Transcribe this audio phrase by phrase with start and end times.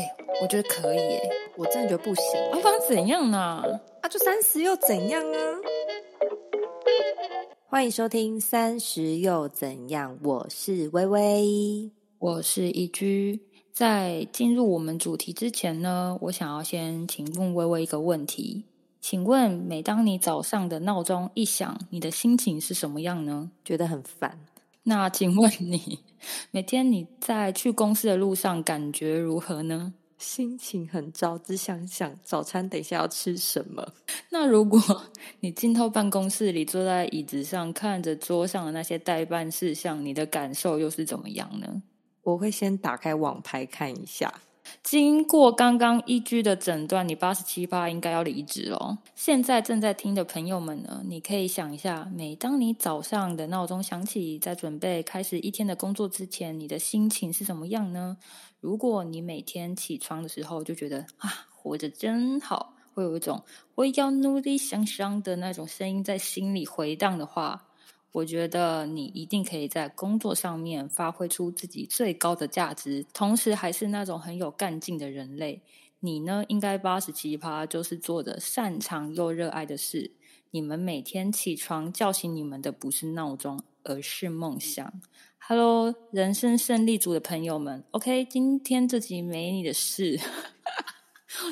[0.00, 1.28] 哎，我觉得可以哎，
[1.58, 2.24] 我真的觉得不行。
[2.52, 3.38] 不然怎样呢？
[4.00, 5.38] 啊，就三十又怎样啊？
[7.66, 13.40] 欢迎收听《三十又怎样》，我是微微，我是一居。
[13.74, 18.64] 在进入我们主题之前呢，我想要先请问微微一个问题：
[19.02, 23.50] 请问，每当你早上的闹钟一响，你的心情是什么样呢？
[23.62, 24.38] 觉得很烦。
[24.84, 26.00] 那请问你？
[26.50, 29.94] 每天你在去公司的路上感觉如何呢？
[30.18, 33.94] 心情很糟，只想想早餐等一下要吃什么。
[34.30, 34.78] 那如果
[35.40, 41.82] 你进到办公室里，坐在椅子上看着桌上的那些代办事项，你的感受又是怎么样呢？
[42.22, 44.32] 我会先打开网拍看一下。
[44.82, 48.98] 经过刚刚一居的诊断，你八十七八应该要离职哦。
[49.14, 58.16] 现在正在听的朋友们呢，你可以想一下，每当你早上的闹钟响起，在准备开始一天的工作之前，你的心情是什么样呢？
[58.60, 63.42] 如果你每天起床的时候就觉得啊，活着真好，会有一种
[63.74, 67.66] 我要努力向上的那种声音在心里回荡的话。
[68.12, 75.62] 我觉得你一定可以在工作上面发挥出自己最高的价值，同时还是那种很有干劲的人类。
[76.00, 80.12] 你呢，应该八十七趴就是做的擅长又热爱的事。
[80.50, 84.92] 你们每天起床叫醒你们的不是闹钟，而是梦想。
[85.38, 90.18] Hello，人生胜利组的朋友们，OK，今天这集没你的事。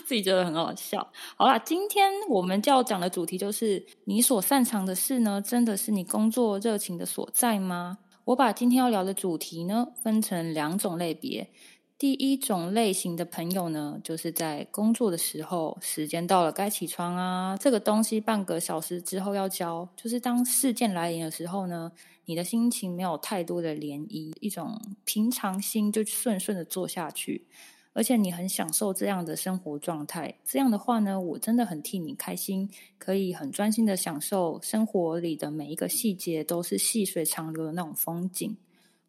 [0.07, 1.11] 自己觉得很好笑。
[1.37, 7.99] 好啦，今天我们就要讲的主题就是你所擅长的事呢，真的是你工作热情的所在吗？
[8.25, 11.49] 我把今天要聊的主题呢，分成两种类别。
[11.97, 21.91] 第一种类型的朋友呢，就是在工作的时候，时间到了该起床啊，这个东西半个小时之后要交，就是当事件来临的时候呢，
[22.27, 27.49] 你的心情没有太多的涟漪，一种平常心就顺顺的做下去。
[27.93, 38.57] 而且你很享受这样的生活状态，这样的话呢，我真的很替你开心，可以很专心的享受生活里的每一个细节，都是细水长流的那种风景。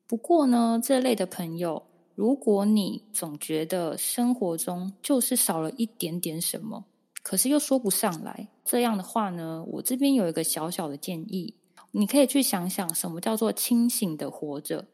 [0.08, 1.84] 不过呢，这类的朋友，
[2.16, 6.86] 如果你总觉得生活中就是少了一点点什么，
[7.22, 11.54] 可是又说不上来，这样的话呢，我这边有一个小小的建议，
[11.92, 14.88] 你可以去想想什么叫做清醒的活着。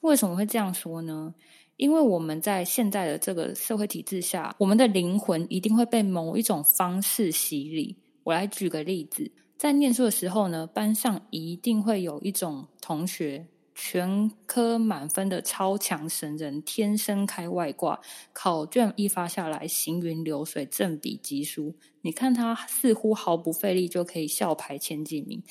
[0.00, 1.34] 为什么会这样说呢？
[1.76, 7.96] 因为我们在现在的这个社会体制下，我们的灵魂一定会被某一种方式洗礼。
[8.24, 18.00] 我来举个例子，在念书的时候呢，班上一定会有一种同学，全科满分的超强神人，天生开外挂，
[18.32, 21.74] 考卷一发下来，行云流水，正比级书。
[22.00, 25.42] 你看他似乎毫不费力就可以校排前几名。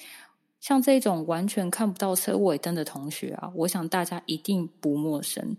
[0.60, 5.56] 像这种完全看不到车尾灯的同学啊，我想大家一定不陌生。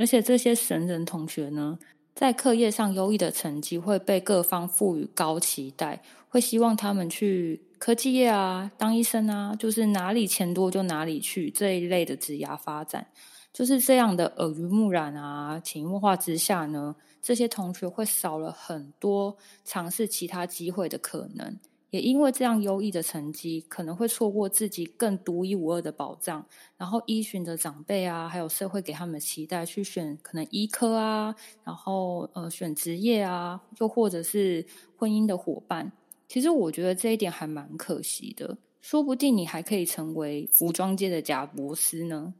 [0.00, 1.78] 而且这些神人同学呢，
[2.14, 13.08] 在课业上优异的成绩会被各方赋予高期待，会希望他们去科技业啊，当医生啊，就是哪里钱多就哪里去这一类的职涯发展，
[13.52, 21.58] 就是这样的耳濡目染啊，潜移默化之下呢，这些同学会少了很多尝试其他机会的可能。
[21.90, 26.44] 也因为这样优异的成绩，可能会错过自己更独一无二的宝藏，
[26.76, 31.34] 然后依循着长辈啊，还有社会给他们的期待去选可能医科啊，
[31.64, 34.64] 然后呃选职业啊，又或者是
[34.96, 35.90] 婚姻的伙伴。
[36.28, 42.32] 其实我觉得这一点还蛮可惜的，说不定你还可以成为服装界的贾博斯呢。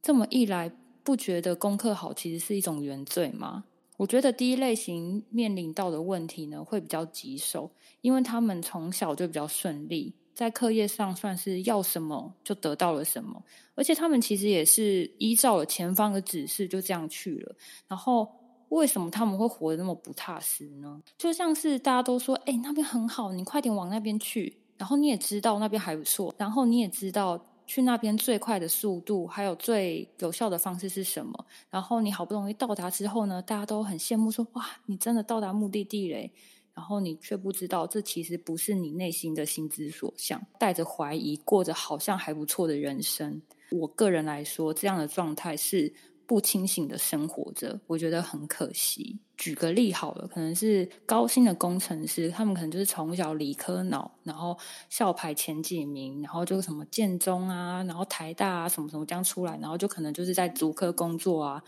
[0.00, 0.72] 这么一来，
[1.02, 3.64] 不觉得功课好其实是一种原罪吗？
[3.96, 13.40] 我觉得第一类型面临到的问题呢，会比较棘手，因为他们从小就比较顺利，在课业上算是要什么就得到了什么，
[13.74, 17.54] 而且他们其实也是依照了前方的指示就这样去了。
[17.86, 18.28] 然后
[18.70, 21.00] 为什么他们会活得那么不踏实呢？
[21.16, 24.56] 就像是大家都说，哎，那边很好，你快点往那边去。
[24.76, 27.40] 然后你也知道那边还不错，然后你也知道。
[27.66, 31.46] 去那边最快的速度，还有最有效的方式是什么？
[31.70, 36.32] 然后你好不容易到达之后呢，大家都很羡慕，说：“哇，你真的到达目的地嘞！”
[36.74, 43.40] 然后你却不知道，这其实不是你内心的心之所向，带着怀疑过着好像还不错的人生。
[43.70, 45.92] 我个人来说，这样的状态是。
[46.26, 49.18] 不清醒的生活着，我觉得很可惜。
[49.36, 54.56] 举个例好了，可能是高薪的工程师，他们可能就是从小理科脑，然后
[54.88, 61.62] 校排前几名，然后就什么建中啊，然后台大啊，什么什么这样出来，然后就可能就是在足科工作啊。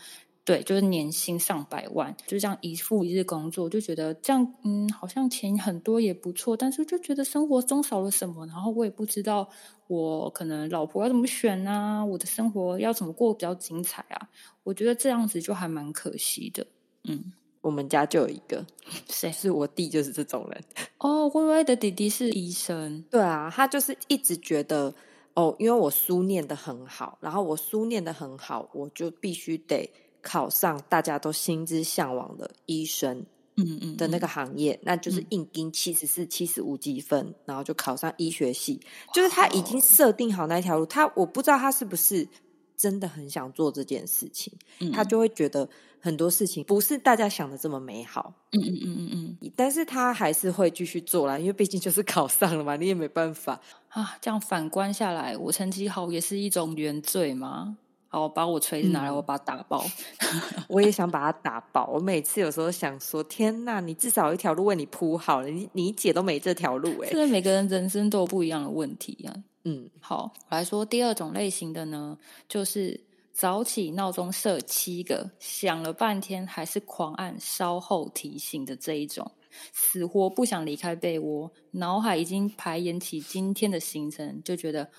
[0.45, 9.49] 对，就是年薪上百万，就这样一付一日工作，就觉得这样，嗯，好像钱很多也不错，但是就觉得生活中少了什么，然后我也不知道
[9.87, 14.29] 我可能老婆要怎么选啊，我的生活要怎么过比较精彩啊？
[14.63, 16.65] 我觉得这样子就还蛮可惜的，
[17.03, 17.33] 嗯。
[17.67, 18.65] 我们家就有一个，
[19.11, 19.29] 谁？
[19.29, 20.63] 是我弟，就是这种人。
[20.99, 23.03] 哦，微微的弟弟是医生。
[23.11, 24.93] 对啊，他就是一直觉得
[25.33, 29.91] 哦，因为我书念得很好，然后我书念得很好，我就必须得
[30.21, 33.25] 考上大家都心之向往的医生。
[33.59, 38.79] 嗯嗯的那个行业，那就是硬盯七十四、七十五积分，然后就考上医学系。
[39.11, 42.27] 就是他已经设定好那条路，他我不知道他是不是
[42.77, 44.53] 真的很想做这件事情，
[44.93, 45.67] 他就会觉得
[45.99, 48.31] 很多事情不是大家想的这么美好。
[48.51, 53.59] 嗯嗯嗯嗯嗯，但是他还是会继续做啦，因为毕竟就是考上了嘛，你也没办法
[53.89, 54.15] 啊。
[54.21, 57.77] 这样反观下来，我成绩好也是一种原罪吗？
[58.09, 59.83] 好，把我锤子拿来，我把它打爆。
[60.69, 61.87] 我也想把它打爆。
[61.87, 67.09] 我每次有时候想说，天呐，你至少有一条路为你铺好了，你你姐都没这条路哎。
[67.11, 69.33] 因为每个人人生都有不一样的问题啊。
[69.69, 72.17] 嗯，好，我来说第二种类型的呢，
[72.47, 72.97] 就是
[73.33, 79.29] 早起闹钟设七个，想了半天还是狂按稍后提醒的这一种，
[79.73, 84.89] 死活不想离开被窝，脑海已经排演起今天的行程，就觉得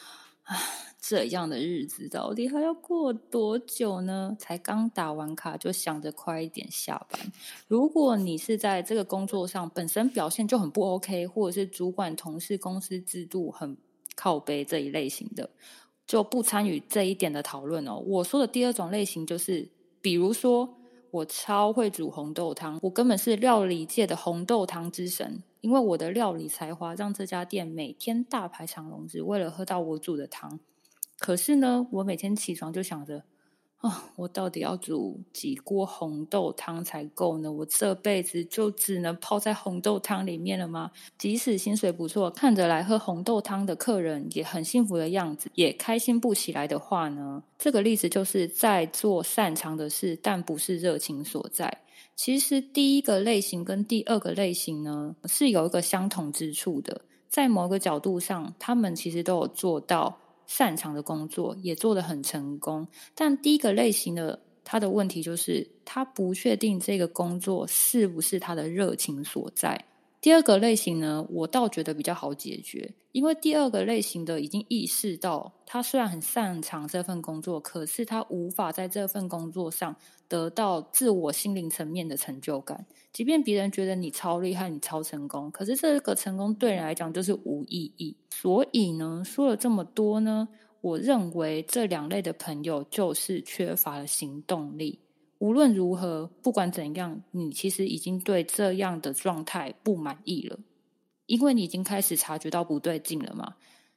[0.43, 0.55] 啊。
[1.00, 4.37] 这样的日子到底还要过多久呢？
[4.38, 7.32] 才刚打完卡就想着快一点下班。
[7.69, 13.75] 如果你是在这个工作上本身表现就很不 OK，或者是主管、同事、公司制度很
[14.19, 15.49] 靠背这一类型的，
[16.05, 18.03] 就不参与这一点的讨论哦。
[18.05, 19.70] 我说的第二种类型就是，
[20.03, 20.75] 比如说
[21.12, 30.59] 我超会煮红豆汤，我根本是料理界的红豆汤之神，因为我的料理才华让这家店每天大排长龙，只为了喝到我煮的汤。
[31.17, 33.23] 可是呢，我每天起床就想着，
[33.78, 37.50] 啊，我到底要煮几锅红豆汤才够呢？
[37.50, 40.90] 我这辈子就只能泡在红豆汤里面了吗？
[41.16, 47.44] 即使薪水不错，看着来喝红豆汤的客人也很幸福的样子，也开心不起来的话呢？
[47.56, 51.82] 这个例子就是在做擅长的事，但不是热情所在。
[52.16, 60.19] 其实第一个类型跟第二个类型呢，是有一个相同之处的，在某个角度上，他们其实都有做到。
[60.49, 69.85] 擅长的工作也做得很成功，但第一个类型的他的问题就是，他不确定这个工作是不是他的热情所在。
[70.20, 79.94] 第二个类型呢，我倒觉得比较好解决，因为第二个类型的已经意识到，他虽然很擅长这份工作，可是他无法在这份工作上
[80.26, 82.85] 得到自我心灵层面的成就感。
[83.12, 88.17] 即便别人觉得你超厉害，你超成功，可是这个成功对人来讲就是无意义。
[88.31, 90.49] 所以呢，说了这么多呢，
[90.81, 94.99] 我认为这两类的朋友就是缺乏了行动力。
[95.38, 100.58] 无论如何，不管怎样，你其实已经对这样的状态不满意了，
[101.26, 103.55] 因为你已经开始察觉到不对劲了嘛。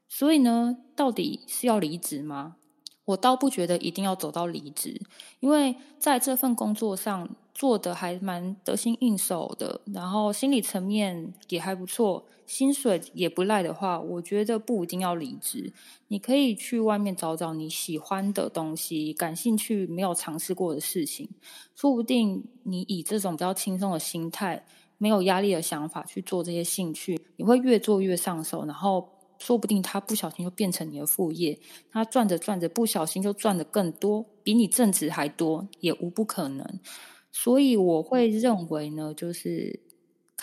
[0.07, 2.57] 所以呢，到底是要离职吗？
[3.05, 5.01] 我倒不觉得一定要走到离职，
[5.39, 15.71] 因为在这份工作上做的还蛮得心应手的，然后心理层面也还不错，薪水也不赖的话，我觉得不一定要离职。
[16.09, 21.30] 你可以去外面找找你喜欢的东西、感兴趣、没有尝试过的事情，
[21.75, 24.65] 说不定你以这种比较轻松的心态、
[24.98, 29.07] 没有压力的想法去做这些兴趣，你会越做越上手，然后。
[29.42, 31.57] 说不定他不小心就变成你的副业，
[31.92, 36.80] 他赚着赚着不小心就赚的更多，比你正职还多，也无不可能。
[37.31, 39.79] 所以我会认为呢，就是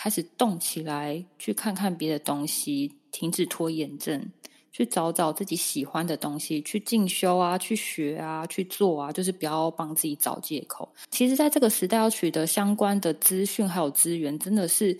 [0.01, 4.31] 开始动起来，去看看别的东西，停止拖延症，
[4.71, 10.87] 去找找自己喜欢的东西，去进修啊，去学啊，去做啊，就是不要帮自己找借口。
[11.11, 14.97] 其实，在这个时代，要取得相关的资讯还有资源，真的是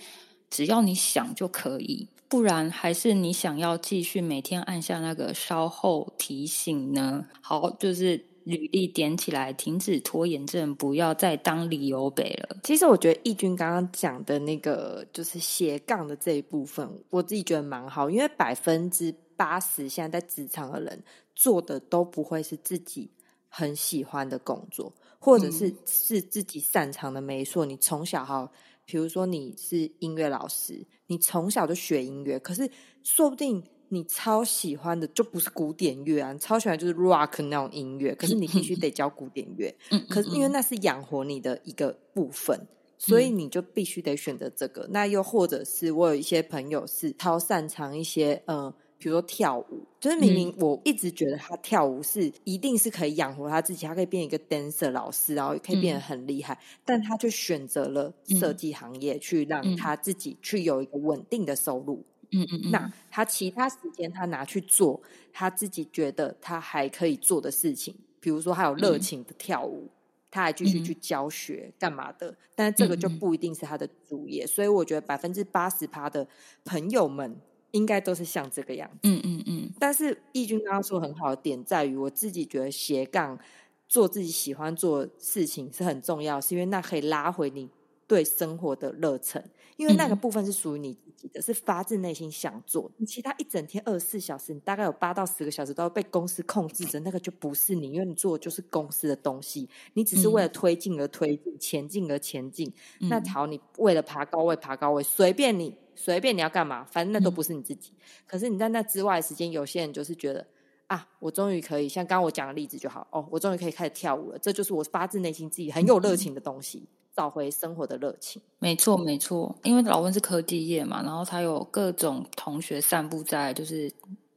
[0.49, 2.09] 只要你想就可以。
[2.27, 7.25] 不然还是你想要继续每天按下那个稍后提醒呢？
[7.41, 12.57] 好，就是履历点起来，停止拖延症，不要再当理由北了。
[12.63, 21.03] 其实我觉得义军刚刚讲的那个就是斜杠的这一部分，我自己觉得蛮好，因为百分之八十现在在职场的人
[21.35, 23.11] 做的都不会是自己
[23.47, 27.21] 很喜欢的工作，或者是是自己擅长的。
[27.21, 28.51] 没错，你从小哈。
[28.91, 32.67] 比如说你是音乐老师，你从小就学音乐，可是
[33.03, 39.75] 说不定你超喜欢的就不是古典乐啊，你超喜欢就是 rock 那种音乐，可是你必须得教古典乐，
[40.09, 42.67] 可是因为那是养活你的一个部分，
[42.97, 44.87] 所以你就必须得选择这个。
[44.91, 48.73] 那又或者是我有一些朋友是超擅长一些嗯。
[49.01, 62.03] 比如说跳舞，就是明明我一直觉得他跳舞是一定是可以养活他自己，他可以变一个 dancer 老师，然后也可以变得很厉害，但他却选择了设计行业，去让他自己去有一个稳定的收入。
[62.31, 62.71] 嗯嗯嗯。
[62.71, 69.89] 那他其他时间他拿去做他自己觉得他还可以做的事情，比如说他有热情的跳舞，
[70.29, 76.27] 他还继续去教学干嘛的，但是这个就不一定是他的主业，所以我觉得百分之八十趴的
[76.63, 77.35] 朋友们
[77.71, 78.99] 应该都是像这个样子。
[79.03, 79.69] 嗯嗯嗯。
[79.79, 83.39] 但是义军刚刚说很好的点在于，我自己觉得斜杠
[83.87, 87.69] 做自己喜欢做事情是很重要，是因为那可以拉回你。
[88.09, 89.39] 对生活的热忱，
[89.77, 92.89] 因为那个部分是属于你自己的，是发自内心想做。
[92.97, 102.73] 你其他一整天二十四小时，你大概有八到十个小时都要被公司控制着，那个就不是你，因为你做的就是公司的东西，你只是为了推进而推进，前进而前进。
[103.01, 107.91] 那好，你为了爬高位爬高位，随便你，随便你要干嘛，反正那都不是你自己。
[108.25, 110.45] 可是你在那之外的时间，有些人就是觉得
[110.87, 116.87] 啊，我终于可以像刚刚我讲的例子就好哦，我终于可以开始跳舞了，这就是我发自内心自己很有热情的东西。
[117.19, 119.53] 找回生活的热情，没错没错。
[119.63, 123.91] 因为老温是科技业嘛，然后他有各种同学散布在就是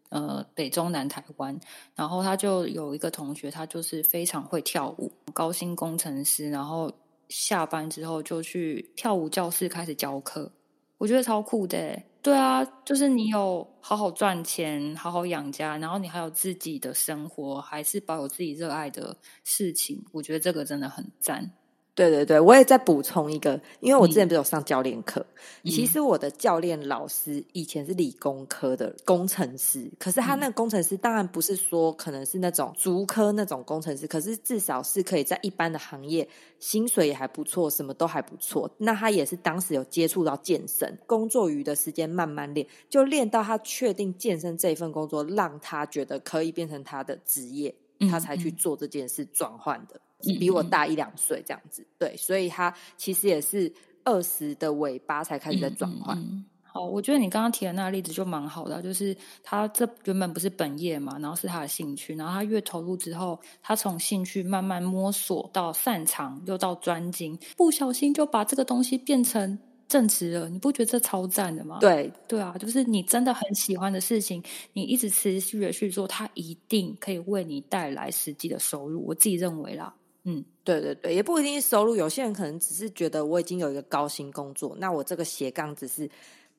[0.09, 1.57] 呃北中南台湾，
[1.95, 6.91] 然后他就有一个同学，他就是非常会跳舞，高薪工程师，然后
[7.29, 10.51] 下班之后就去跳舞教室开始教课，
[10.99, 12.03] 我觉得超酷的。
[12.21, 21.49] 对啊，就是你有好好赚钱，好好养家，然后你还有自己的生活，还是保有自己热爱的事情，我觉得这个真的很赞。
[21.95, 25.25] 对对对，我也再补充一个，因为我之前不是有上教练课，
[25.65, 36.27] 其实我的教练老师以前是理工科的工程师，可是他那个工程师当然不是说可能是那种足科那种工程师，可是至少是可以在一般的行业
[36.59, 38.71] 薪水也还不错，什么都还不错。
[38.79, 47.75] 那他也是当时有接触到健身，工作余的时间慢慢练，就练到他确定健身这一份工作让他觉得可以变成他的职业，
[48.11, 50.01] 他才去做这件事转换的。
[50.39, 53.73] 比我大一两岁这样子，对，所以他其实也是
[54.05, 56.45] 二十的尾巴才开始在转换。
[56.63, 70.49] 好，我觉得你刚刚提的那个例子就蛮好的，就是他这原本不是本业嘛，然后是他的兴趣，然后他越投入之后，他从兴趣慢慢摸索到擅长，又到专精，不小心就把这个东西变成正职了。
[70.49, 71.77] 你不觉得这超赞的吗？
[71.79, 79.07] 对，对啊，就是你真的很喜欢的事情，你一直持续的去做，它一定可以为你带来实际的收入。
[79.07, 79.95] 我自己认为啦。
[80.25, 81.97] 嗯，对对对，也不一定是收入。
[81.97, 86.09] 有些人可能只是觉得我已经有一个高薪工作，那我这个斜杠只是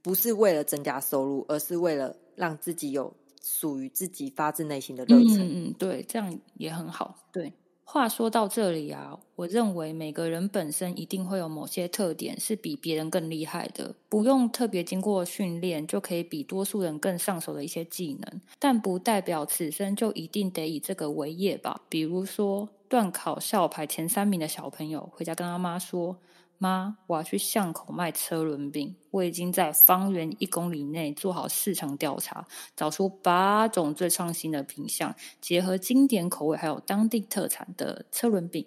[0.02, 5.40] 不是为了增加收入，而是为了让自己有属于自己发自内心的热忱。
[5.40, 7.16] 嗯嗯，对，这样也很好。
[7.32, 7.54] 对。
[7.86, 21.82] 话说到这里啊，我认为每个人本身一定会有某些特点是比别人更厉害的，不用特别经过训练就可以比多数人更上手的一些技能，但不代表此生就一定得以这个为业吧。
[21.90, 26.20] 比如说，段考校排前三名的小朋友回家跟他妈说。
[26.60, 28.96] 妈，我要去巷口卖车轮饼。
[29.10, 38.66] 我已经在方圆一公里内做好市场调查，找出八种最创新的品相，结合经典口味还有当地特产的车轮饼。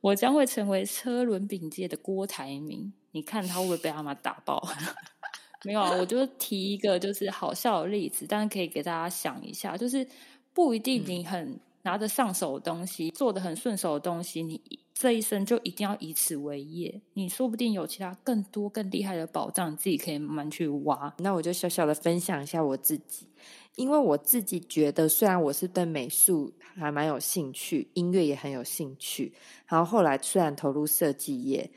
[0.00, 2.92] 我将会成为车轮饼界的郭台铭。
[3.12, 4.66] 你看他会不会被阿妈打爆？
[5.62, 10.04] 没有啊，我就提一个就是好笑的例子，但是可以给大家想一下，就是
[10.52, 14.60] 不一定你很拿得上手的东西，做的很顺手的东西，你。
[14.98, 21.14] 这一生就一定要以此为业，你说不定有其他更多更厉害的宝藏，自己可以慢慢去挖。
[21.18, 23.28] 那我就小小的分享一下我自己，
[23.74, 29.34] 因为我自己觉得，虽然我是对美术还蛮有兴趣，音乐也很有兴趣，
[29.66, 31.70] 然后后来虽然投入设计业。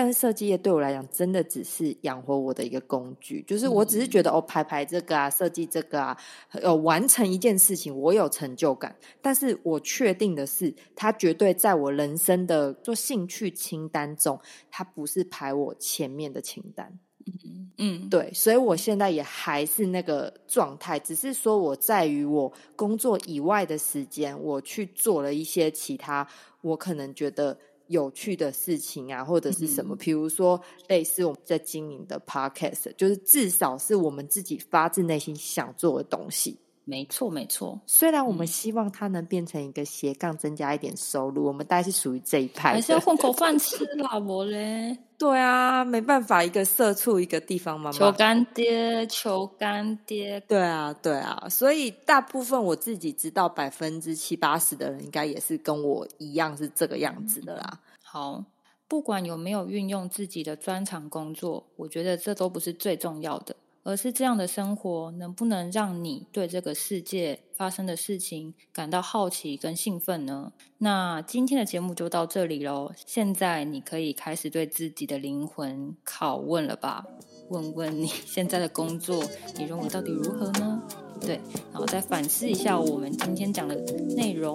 [0.00, 3.44] 但是设计业对我来讲，真的只是养活我的一个工具。
[3.46, 6.16] 就是我只是觉得，哦，排排这个啊，设计这个啊，
[6.52, 8.96] 呃完成一件事情，我有成就感。
[9.20, 14.40] 但是我确定的是，它绝对在我人生的做兴趣清单中，
[14.70, 16.98] 它不是排我前面的清单。
[17.26, 18.32] 嗯嗯，对。
[18.32, 26.26] 所以我现在也还是那个状态，只是说我在于我工作以外的时间，我去做了一些其他，
[26.62, 27.58] 我可能觉得。
[27.90, 36.56] 有趣的事情啊，或者是什么，比如说类似我们在经营的 podcast，就是至少是我们自己发自内心想做的东西。
[36.84, 37.80] 没错，没错。
[37.86, 44.98] 虽然我们希望它能变成一个斜杠，增加一点收入，我们大概是属于这一派，还是要混口饭吃啦，我嘞。
[45.16, 50.40] 对啊，没办法，一个社畜，一个地方妈妈，求干爹，求干爹。
[50.48, 57.78] 对啊，对啊，所以大部分我自己知道，百分之七八十的人应该也是跟我一样是这个样子的啦。
[58.02, 58.42] 好，
[58.88, 63.54] 不管有没有运用自己的专长工作，我觉得这都不是最重要的。
[63.90, 70.52] 而是这样的生活能不能让你对这个世界发生的事情感到好奇跟兴奋呢？
[70.78, 72.92] 那今天的节目就到这里喽。
[73.04, 77.04] 现在你可以开始对自己的灵魂拷问了吧？
[77.48, 79.24] 问问你 现在的工作，
[79.56, 80.80] 你认为到底如何呢？
[81.20, 81.40] 对，
[81.72, 83.74] 然后再反思一下我们今天讲的
[84.14, 84.54] 内容，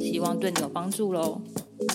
[0.00, 1.40] 希望对你有帮助喽。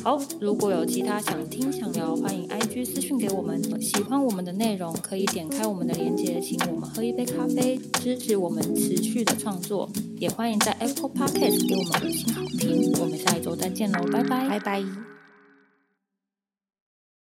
[0.03, 3.61] 好，如果有其他想听想聊，欢迎 IG 私讯给我们。
[3.79, 9.89] 喜欢我们的内容，可以点开我们的链接，请我们喝一杯咖啡，支持我们持续的创作。
[10.19, 12.91] 也欢迎在 Apple Podcast 给我们五星好评。
[12.99, 15.12] 我们下一周再见喽，拜拜，拜拜。